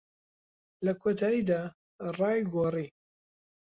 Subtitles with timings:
[0.85, 1.61] لە کۆتاییدا،
[2.17, 2.87] ڕای گۆڕی.